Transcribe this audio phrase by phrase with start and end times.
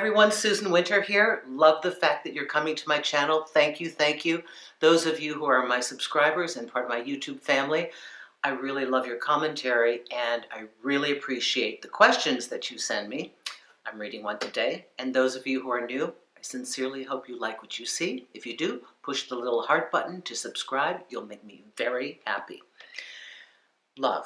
[0.00, 1.42] everyone, Susan Winter here.
[1.46, 3.42] Love the fact that you're coming to my channel.
[3.42, 4.42] Thank you, thank you.
[4.78, 7.90] Those of you who are my subscribers and part of my YouTube family,
[8.42, 13.34] I really love your commentary and I really appreciate the questions that you send me.
[13.84, 14.86] I'm reading one today.
[14.98, 18.26] And those of you who are new, I sincerely hope you like what you see.
[18.32, 21.00] If you do, push the little heart button to subscribe.
[21.10, 22.62] You'll make me very happy.
[23.98, 24.24] Love.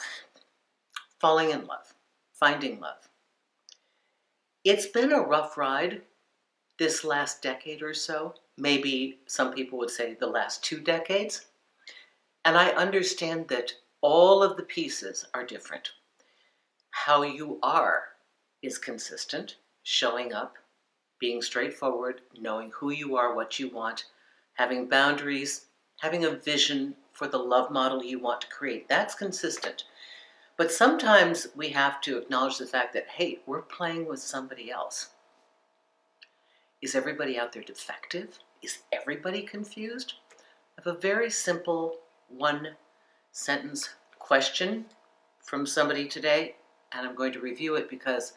[1.18, 1.92] Falling in love.
[2.32, 3.08] Finding love.
[4.64, 6.00] It's been a rough ride
[6.78, 8.34] this last decade or so.
[8.56, 11.46] Maybe some people would say the last two decades.
[12.46, 15.90] And I understand that all of the pieces are different.
[16.92, 18.04] How you are
[18.62, 20.54] is consistent, showing up,
[21.20, 24.04] being straightforward, knowing who you are, what you want,
[24.54, 25.66] having boundaries,
[26.00, 28.88] having a vision for the love model you want to create.
[28.88, 29.84] That's consistent.
[30.56, 35.08] But sometimes we have to acknowledge the fact that, hey, we're playing with somebody else.
[36.80, 38.38] Is everybody out there defective?
[38.62, 40.14] Is everybody confused?
[40.78, 41.96] I have a very simple
[42.28, 42.68] one
[43.32, 44.86] sentence question
[45.42, 46.54] from somebody today,
[46.92, 48.34] and I'm going to review it because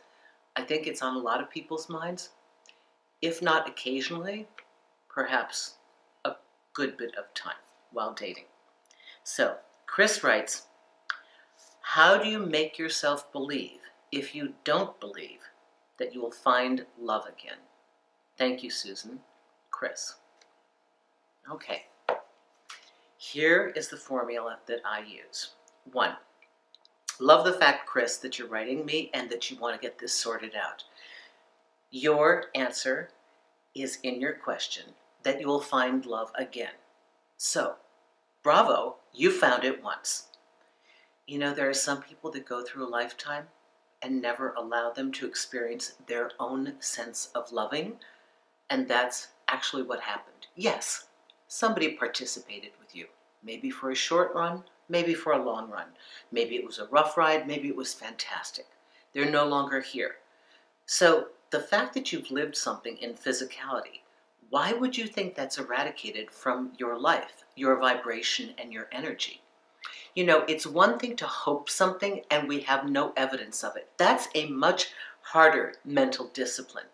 [0.56, 2.30] I think it's on a lot of people's minds.
[3.22, 4.48] If not occasionally,
[5.09, 5.76] perhaps
[6.26, 6.34] a
[6.74, 7.56] good bit of time
[7.92, 8.46] while dating.
[9.24, 10.64] So, Chris writes,
[11.92, 13.80] how do you make yourself believe
[14.12, 15.40] if you don't believe
[15.98, 17.60] that you will find love again?
[18.38, 19.22] Thank you, Susan.
[19.72, 20.16] Chris.
[21.50, 21.86] Okay.
[23.16, 25.52] Here is the formula that I use.
[25.94, 26.18] One,
[27.22, 30.14] love the fact, Chris, that you're writing me and that you want to get this
[30.14, 30.84] sorted out.
[31.90, 33.12] Your answer
[33.74, 34.84] is in your question
[35.24, 36.76] that you will find love again.
[37.38, 37.76] So,
[38.44, 40.28] bravo, you found it once.
[41.28, 43.48] You know, there are some people that go through a lifetime
[44.02, 47.98] and never allow them to experience their own sense of loving,
[48.70, 50.48] and that's actually what happened.
[50.56, 51.08] Yes,
[51.50, 53.08] somebody participated with you,
[53.44, 55.88] maybe for a short run, maybe for a long run.
[56.32, 58.68] Maybe it was a rough ride, maybe it was fantastic.
[59.14, 60.16] They're no longer here.
[60.86, 64.02] So the fact that you've lived something in physicality,
[64.50, 69.42] why would you think that's eradicated from your life, your vibration, and your energy?
[70.16, 73.90] You know, it's one thing to hope something and we have no evidence of it.
[73.98, 76.86] That's a much harder mental discipline.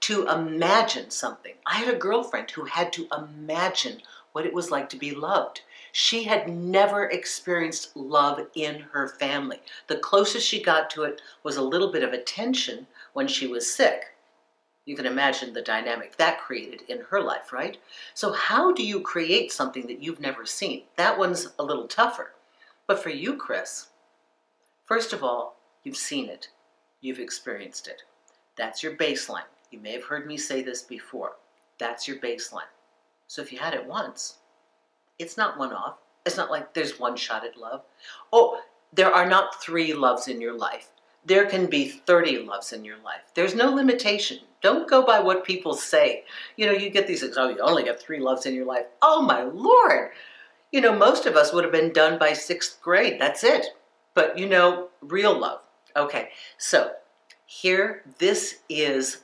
[0.00, 1.54] To imagine something.
[1.66, 5.62] I had a girlfriend who had to imagine what it was like to be loved.
[5.92, 9.60] She had never experienced love in her family.
[9.88, 13.74] The closest she got to it was a little bit of attention when she was
[13.74, 14.14] sick.
[14.86, 17.78] You can imagine the dynamic that created in her life, right?
[18.14, 20.84] So how do you create something that you've never seen?
[20.96, 22.32] That one's a little tougher.
[22.86, 23.88] But for you, Chris,
[24.84, 26.48] first of all, you've seen it.
[27.00, 28.02] You've experienced it.
[28.56, 29.48] That's your baseline.
[29.70, 31.36] You may have heard me say this before.
[31.78, 32.70] That's your baseline.
[33.26, 34.38] So if you had it once,
[35.18, 35.98] it's not one off.
[36.26, 37.82] It's not like there's one shot at love.
[38.32, 38.60] Oh,
[38.92, 40.88] there are not three loves in your life.
[41.24, 43.22] There can be 30 loves in your life.
[43.34, 44.38] There's no limitation.
[44.62, 46.24] Don't go by what people say.
[46.56, 48.86] You know, you get these, oh, you only get three loves in your life.
[49.02, 50.10] Oh my Lord
[50.72, 53.20] you know, most of us would have been done by sixth grade.
[53.20, 53.66] That's it.
[54.14, 55.60] But you know, real love.
[55.96, 56.92] Okay, so
[57.46, 59.18] here, this is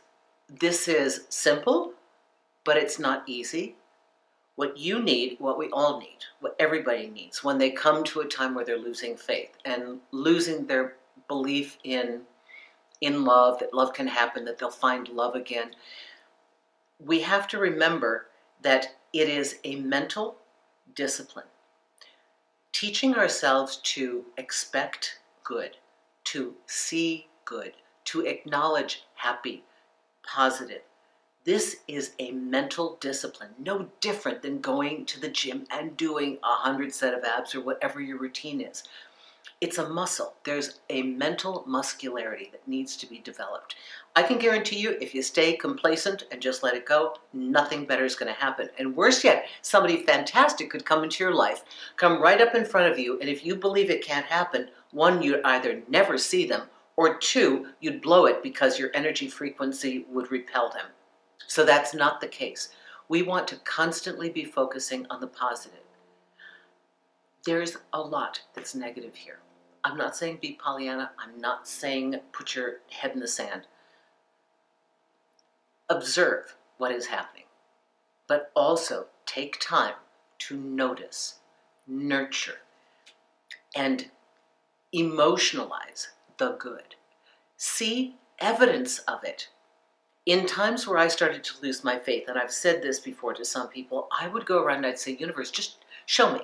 [0.49, 1.93] this is simple,
[2.65, 3.77] but it's not easy.
[4.57, 8.27] What you need, what we all need, what everybody needs when they come to a
[8.27, 10.95] time where they're losing faith and losing their
[11.29, 12.23] belief in
[13.01, 15.73] in love, that love can happen, that they'll find love again.
[16.99, 18.29] We have to remember
[18.63, 20.37] that it is a mental
[20.95, 21.47] discipline.
[22.73, 25.77] Teaching ourselves to expect good,
[26.25, 27.73] to see good,
[28.05, 29.65] to acknowledge happy,
[30.27, 30.83] positive.
[31.45, 36.55] This is a mental discipline, no different than going to the gym and doing a
[36.57, 38.83] hundred set of abs or whatever your routine is.
[39.61, 40.35] It's a muscle.
[40.45, 43.77] There's a mental muscularity that needs to be developed.
[44.15, 48.05] I can guarantee you, if you stay complacent and just let it go, nothing better
[48.05, 48.69] is going to happen.
[48.79, 51.65] And worse yet, somebody fantastic could come into your life,
[51.97, 55.23] come right up in front of you, and if you believe it can't happen, one,
[55.23, 56.63] you'd either never see them,
[56.97, 60.87] or two, you'd blow it because your energy frequency would repel them.
[61.47, 62.71] So that's not the case.
[63.09, 65.81] We want to constantly be focusing on the positive.
[67.47, 69.39] There's a lot that's negative here.
[69.85, 71.13] I'm not saying be Pollyanna.
[71.19, 73.63] I'm not saying put your head in the sand.
[75.89, 77.45] Observe what is happening,
[78.27, 79.95] but also take time
[80.39, 81.39] to notice,
[81.87, 82.59] nurture,
[83.77, 84.11] and
[84.93, 86.09] emotionalize
[86.39, 86.97] the good.
[87.57, 89.49] See evidence of it.
[90.27, 93.45] in times where I started to lose my faith, and I've said this before to
[93.45, 96.41] some people, I would go around and I'd say, Universe, just show me.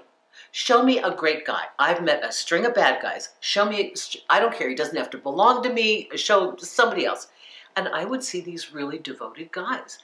[0.50, 1.64] Show me a great guy.
[1.78, 3.30] I've met a string of bad guys.
[3.40, 3.94] Show me,
[4.28, 7.28] I don't care, he doesn't have to belong to me, show somebody else.
[7.76, 9.98] And I would see these really devoted guys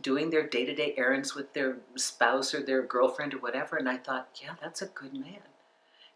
[0.00, 3.76] doing their day to day errands with their spouse or their girlfriend or whatever.
[3.76, 5.40] And I thought, yeah, that's a good man.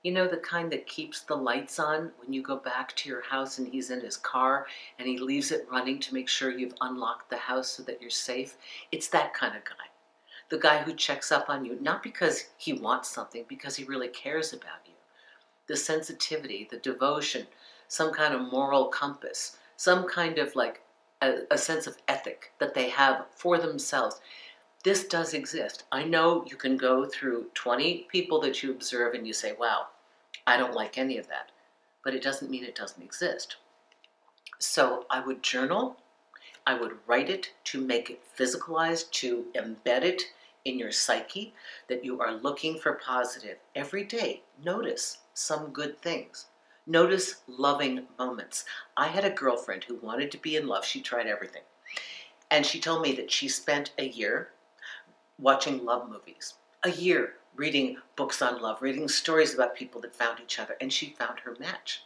[0.02, 3.22] You know, the kind that keeps the lights on when you go back to your
[3.22, 4.66] house and he's in his car
[4.98, 8.10] and he leaves it running to make sure you've unlocked the house so that you're
[8.10, 8.56] safe.
[8.92, 9.95] It's that kind of guy.
[10.48, 14.08] The guy who checks up on you, not because he wants something, because he really
[14.08, 14.92] cares about you.
[15.66, 17.46] The sensitivity, the devotion,
[17.88, 20.82] some kind of moral compass, some kind of like
[21.22, 24.20] a, a sense of ethic that they have for themselves
[24.86, 25.82] this does exist.
[25.90, 29.88] I know you can go through 20 people that you observe and you say, wow,
[30.46, 31.50] I don't like any of that.
[32.04, 33.56] But it doesn't mean it doesn't exist.
[34.60, 35.96] So I would journal,
[36.66, 40.22] I would write it to make it physicalized, to embed it
[40.64, 41.54] in your psyche
[41.88, 43.58] that you are looking for positive.
[43.74, 46.46] Every day, notice some good things.
[46.86, 48.64] Notice loving moments.
[48.96, 50.84] I had a girlfriend who wanted to be in love.
[50.84, 51.62] She tried everything.
[52.50, 54.50] And she told me that she spent a year
[55.38, 60.40] watching love movies, a year reading books on love, reading stories about people that found
[60.40, 62.02] each other, and she found her match.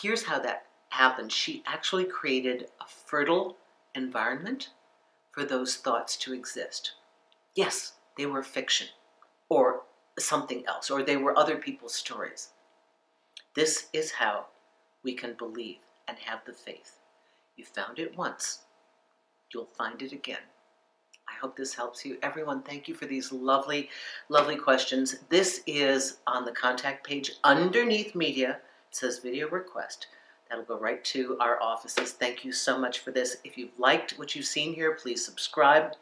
[0.00, 0.66] Here's how that
[0.98, 3.56] happened she actually created a fertile
[3.94, 4.70] environment
[5.30, 6.94] for those thoughts to exist.
[7.54, 8.88] Yes, they were fiction
[9.48, 9.82] or
[10.18, 12.48] something else, or they were other people's stories.
[13.54, 14.46] This is how
[15.04, 15.76] we can believe
[16.08, 16.98] and have the faith.
[17.56, 18.62] You found it once,
[19.54, 20.46] you'll find it again.
[21.28, 22.18] I hope this helps you.
[22.22, 23.88] Everyone, thank you for these lovely,
[24.28, 25.16] lovely questions.
[25.28, 28.58] This is on the contact page underneath media.
[28.90, 30.08] It says video request.
[30.48, 32.12] That'll go right to our offices.
[32.12, 33.36] Thank you so much for this.
[33.44, 35.92] If you've liked what you've seen here, please subscribe.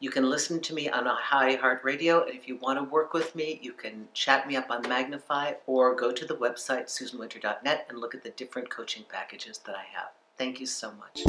[0.00, 3.34] You can listen to me on a iHeartRadio, and if you want to work with
[3.34, 7.98] me, you can chat me up on Magnify or go to the website susanwinter.net and
[7.98, 10.08] look at the different coaching packages that I have.
[10.38, 11.22] Thank you so much.